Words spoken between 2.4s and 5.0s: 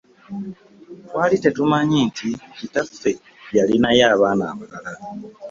kitaffe yalinayo abaana abalala.